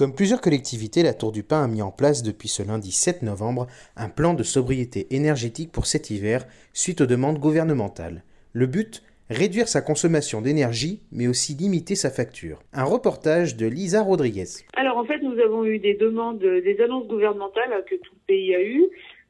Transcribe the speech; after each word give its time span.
Comme 0.00 0.14
plusieurs 0.14 0.40
collectivités, 0.40 1.02
la 1.02 1.12
Tour 1.12 1.30
du 1.30 1.42
Pin 1.42 1.62
a 1.62 1.68
mis 1.68 1.82
en 1.82 1.90
place 1.90 2.22
depuis 2.22 2.48
ce 2.48 2.62
lundi 2.62 2.90
7 2.90 3.20
novembre 3.20 3.66
un 3.98 4.08
plan 4.08 4.32
de 4.32 4.42
sobriété 4.42 5.14
énergétique 5.14 5.72
pour 5.72 5.84
cet 5.84 6.08
hiver 6.08 6.46
suite 6.72 7.02
aux 7.02 7.06
demandes 7.06 7.38
gouvernementales. 7.38 8.22
Le 8.54 8.64
but 8.64 9.02
Réduire 9.28 9.68
sa 9.68 9.82
consommation 9.82 10.40
d'énergie, 10.40 11.02
mais 11.12 11.28
aussi 11.28 11.52
limiter 11.52 11.96
sa 11.96 12.08
facture. 12.08 12.60
Un 12.72 12.84
reportage 12.84 13.58
de 13.58 13.66
Lisa 13.66 14.02
Rodriguez. 14.02 14.64
Alors 14.74 14.96
en 14.96 15.04
fait, 15.04 15.18
nous 15.18 15.38
avons 15.38 15.66
eu 15.66 15.78
des 15.78 15.94
demandes, 15.94 16.38
des 16.38 16.80
annonces 16.80 17.06
gouvernementales 17.06 17.84
que 17.84 17.96
tout 17.96 18.14
le 18.14 18.26
pays 18.26 18.54
a 18.54 18.62
eues. 18.62 18.88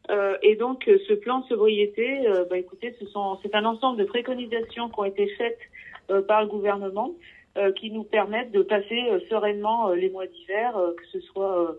Euh, 0.09 0.37
et 0.43 0.55
donc 0.55 0.84
ce 0.87 1.15
plan 1.15 1.41
de 1.41 1.46
sobriété, 1.46 2.29
euh, 2.29 2.45
bah, 2.48 2.59
écoutez, 2.59 2.95
c'est 2.96 3.55
un 3.57 3.65
ensemble 3.65 3.98
de 3.98 4.05
préconisations 4.05 4.88
qui 4.88 5.01
ont 5.01 5.05
été 5.05 5.27
faites 5.37 5.59
euh, 6.10 6.23
par 6.23 6.43
le 6.43 6.48
gouvernement 6.48 7.12
qui 7.76 7.90
nous 7.90 8.04
permettent 8.04 8.52
de 8.52 8.62
passer 8.62 9.10
euh, 9.10 9.20
sereinement 9.29 9.90
les 9.90 10.10
mois 10.10 10.26
d'hiver, 10.26 10.73
que 10.96 11.06
ce 11.12 11.20
soit 11.20 11.76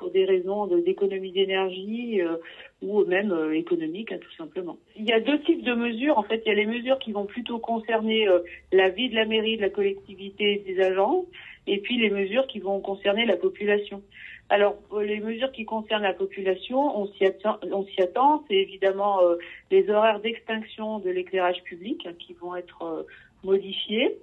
pour 0.00 0.10
des 0.10 0.24
raisons 0.24 0.66
d'économie 0.66 1.30
d'énergie 1.30 2.22
euh, 2.22 2.38
ou 2.82 3.04
même 3.04 3.32
euh, 3.32 3.54
économique, 3.54 4.12
hein, 4.12 4.18
tout 4.20 4.32
simplement. 4.36 4.78
Il 4.96 5.08
y 5.08 5.12
a 5.12 5.20
deux 5.20 5.40
types 5.40 5.62
de 5.62 5.74
mesures. 5.74 6.18
En 6.18 6.22
fait, 6.22 6.42
il 6.44 6.48
y 6.48 6.52
a 6.52 6.54
les 6.54 6.66
mesures 6.66 6.98
qui 6.98 7.12
vont 7.12 7.26
plutôt 7.26 7.58
concerner 7.58 8.26
euh, 8.28 8.40
la 8.72 8.88
vie 8.88 9.08
de 9.08 9.14
la 9.14 9.26
mairie, 9.26 9.56
de 9.56 9.62
la 9.62 9.70
collectivité, 9.70 10.62
des 10.66 10.80
agents, 10.80 11.26
et 11.66 11.78
puis 11.78 11.98
les 11.98 12.10
mesures 12.10 12.46
qui 12.46 12.58
vont 12.58 12.80
concerner 12.80 13.26
la 13.26 13.36
population. 13.36 14.02
Alors, 14.48 14.76
pour 14.88 15.00
les 15.00 15.20
mesures 15.20 15.52
qui 15.52 15.64
concernent 15.64 16.02
la 16.02 16.14
population, 16.14 16.98
on 16.98 17.06
s'y 17.06 17.24
attend, 17.24 17.58
attend. 17.98 18.44
C'est 18.48 18.56
évidemment 18.56 19.22
euh, 19.22 19.36
les 19.70 19.88
horaires 19.88 20.20
d'extinction 20.20 20.98
de 20.98 21.10
l'éclairage 21.10 21.62
public 21.62 22.04
hein, 22.06 22.14
qui 22.18 22.32
vont 22.34 22.56
être 22.56 22.82
euh, 22.82 23.02
modifiés. 23.44 24.16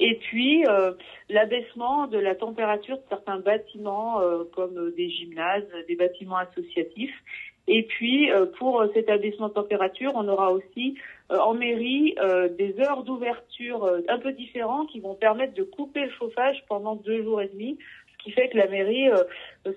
Et 0.00 0.14
puis, 0.16 0.64
euh, 0.66 0.92
l'abaissement 1.28 2.06
de 2.06 2.18
la 2.18 2.34
température 2.34 2.96
de 2.96 3.02
certains 3.08 3.40
bâtiments, 3.40 4.20
euh, 4.20 4.44
comme 4.54 4.78
euh, 4.78 4.94
des 4.96 5.10
gymnases, 5.10 5.66
des 5.88 5.96
bâtiments 5.96 6.36
associatifs. 6.36 7.14
Et 7.68 7.82
puis, 7.84 8.30
euh, 8.30 8.46
pour 8.58 8.80
euh, 8.80 8.88
cet 8.94 9.10
abaissement 9.10 9.48
de 9.48 9.52
température, 9.52 10.12
on 10.14 10.26
aura 10.26 10.52
aussi 10.52 10.96
euh, 11.30 11.38
en 11.38 11.54
mairie 11.54 12.16
des 12.56 12.80
heures 12.80 13.04
d'ouverture 13.04 13.88
un 14.08 14.18
peu 14.18 14.32
différentes 14.32 14.88
qui 14.90 15.00
vont 15.00 15.14
permettre 15.14 15.54
de 15.54 15.62
couper 15.62 16.06
le 16.06 16.10
chauffage 16.10 16.64
pendant 16.68 16.96
deux 16.96 17.22
jours 17.22 17.42
et 17.42 17.48
demi, 17.48 17.78
ce 18.18 18.24
qui 18.24 18.32
fait 18.32 18.48
que 18.48 18.56
la 18.56 18.66
mairie 18.66 19.08
euh, 19.10 19.24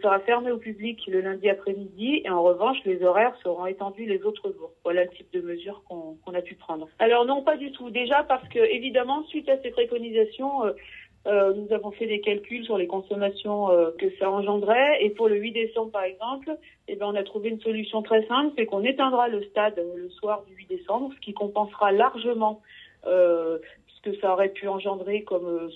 sera 0.02 0.20
fermée 0.20 0.52
au 0.52 0.58
public 0.58 1.00
le 1.08 1.22
lundi 1.22 1.50
après-midi 1.50 2.22
et 2.26 2.30
en 2.30 2.42
revanche, 2.42 2.78
les 2.86 3.04
horaires 3.04 3.36
seront 3.44 3.66
étendus 3.66 4.06
les 4.06 4.24
autres 4.24 4.52
jours. 4.52 4.72
Voilà 4.84 5.04
le 5.04 5.10
type 5.10 5.32
de 5.34 5.42
mesures 5.42 5.84
qu'on 5.88 6.18
qu'on 6.24 6.34
a 6.34 6.42
pu 6.42 6.56
prendre. 6.56 6.88
Alors 7.00 7.26
non, 7.26 7.44
pas 7.44 7.58
du 7.58 7.72
tout. 7.72 7.90
Déjà 7.90 8.24
parce 8.24 8.48
que, 8.50 8.60
évidemment, 8.60 9.24
suite 9.26 9.50
à 9.50 9.62
ces 9.62 9.72
préconisations, 9.72 10.66
euh, 10.66 10.72
euh, 11.28 11.54
nous 11.54 11.72
avons 11.74 11.92
fait 11.92 12.08
des 12.08 12.20
calculs 12.20 12.66
sur 12.66 12.78
les 12.78 12.88
consommations 12.88 13.70
euh, 13.70 13.92
que 14.00 14.08
ça 14.18 14.32
engendrait. 14.32 15.04
Et 15.04 15.12
pour 15.12 15.28
le 15.28 15.38
8 15.38 15.52
décembre, 15.52 15.92
par 15.92 16.04
exemple, 16.04 16.56
eh 16.88 16.96
ben, 16.96 17.08
on 17.08 17.16
a 17.16 17.24
trouvé 17.24 17.50
une 17.50 17.62
solution 17.62 18.02
très 18.02 18.26
simple, 18.28 18.54
c'est 18.58 18.66
qu'on 18.66 18.84
éteindra 18.84 19.28
le 19.28 19.44
stade 19.44 19.84
le 19.96 20.10
soir 20.10 20.44
du 20.48 20.56
8 20.56 20.68
décembre, 20.68 21.12
ce 21.16 21.20
qui 21.20 21.34
compensera 21.34 21.92
largement 21.92 22.62
euh, 23.06 23.60
ce 23.88 24.10
que 24.10 24.18
ça 24.20 24.34
aurait 24.34 24.50
pu 24.50 24.68
engendrer 24.68 25.22
comme 25.24 25.70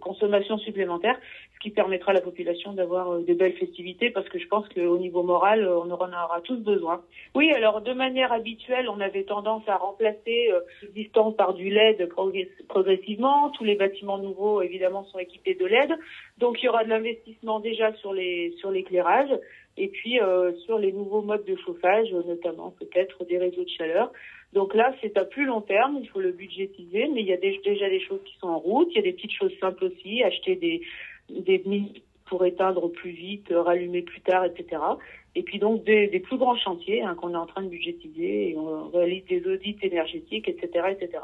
consommation 0.00 0.58
supplémentaire, 0.58 1.16
ce 1.58 1.62
qui 1.62 1.70
permettra 1.70 2.12
à 2.12 2.14
la 2.14 2.20
population 2.20 2.72
d'avoir 2.72 3.10
euh, 3.10 3.22
de 3.22 3.34
belles 3.34 3.54
festivités, 3.54 4.10
parce 4.10 4.28
que 4.28 4.38
je 4.38 4.46
pense 4.46 4.68
qu'au 4.68 4.98
niveau 4.98 5.24
moral, 5.24 5.64
euh, 5.64 5.78
on 5.78 5.90
en 5.90 5.96
aura 5.96 6.40
tous 6.44 6.56
besoin. 6.56 7.02
Oui, 7.34 7.50
alors 7.52 7.80
de 7.80 7.92
manière 7.92 8.32
habituelle, 8.32 8.88
on 8.88 9.00
avait 9.00 9.24
tendance 9.24 9.68
à 9.68 9.76
remplacer 9.76 10.50
euh, 10.52 10.60
l'existant 10.82 11.32
par 11.32 11.54
du 11.54 11.68
LED 11.68 12.08
progress- 12.08 12.66
progressivement. 12.68 13.50
Tous 13.50 13.64
les 13.64 13.74
bâtiments 13.74 14.18
nouveaux, 14.18 14.62
évidemment, 14.62 15.04
sont 15.04 15.18
équipés 15.18 15.54
de 15.54 15.66
LED. 15.66 15.90
Donc 16.38 16.62
il 16.62 16.66
y 16.66 16.68
aura 16.68 16.84
de 16.84 16.90
l'investissement 16.90 17.58
déjà 17.58 17.92
sur 17.94 18.12
les 18.12 18.54
sur 18.58 18.70
l'éclairage 18.70 19.30
et 19.76 19.88
puis 19.88 20.20
euh, 20.20 20.52
sur 20.66 20.78
les 20.78 20.92
nouveaux 20.92 21.22
modes 21.22 21.44
de 21.44 21.56
chauffage, 21.56 22.12
notamment 22.12 22.72
peut-être 22.78 23.24
des 23.24 23.38
réseaux 23.38 23.64
de 23.64 23.68
chaleur. 23.70 24.12
Donc 24.52 24.74
là, 24.74 24.94
c'est 25.00 25.16
à 25.18 25.24
plus 25.24 25.44
long 25.44 25.60
terme, 25.60 25.98
il 26.00 26.08
faut 26.08 26.20
le 26.20 26.32
budgétiser, 26.32 27.08
mais 27.12 27.20
il 27.20 27.26
y 27.26 27.32
a 27.32 27.36
déjà 27.36 27.88
des 27.88 28.00
choses 28.00 28.22
qui 28.24 28.36
sont 28.38 28.48
en 28.48 28.58
route. 28.58 28.88
Il 28.92 28.96
y 28.96 29.00
a 29.00 29.02
des 29.02 29.12
petites 29.12 29.32
choses 29.32 29.52
simples 29.60 29.84
aussi, 29.84 30.22
acheter 30.22 30.56
des 30.56 30.80
des 31.28 31.62
mises 31.64 32.02
pour 32.26 32.44
éteindre 32.44 32.88
plus 32.88 33.10
vite, 33.10 33.48
rallumer 33.50 34.02
plus 34.02 34.20
tard, 34.20 34.44
etc. 34.44 34.82
Et 35.34 35.42
puis 35.42 35.58
donc 35.58 35.84
des, 35.84 36.08
des 36.08 36.20
plus 36.20 36.36
grands 36.36 36.56
chantiers 36.56 37.02
hein, 37.02 37.14
qu'on 37.14 37.32
est 37.32 37.36
en 37.36 37.46
train 37.46 37.62
de 37.62 37.68
budgétiser 37.68 38.50
et 38.50 38.56
on 38.56 38.88
réalise 38.88 39.24
des 39.26 39.46
audits 39.46 39.76
énergétiques, 39.82 40.48
etc., 40.48 40.88
etc. 40.90 41.22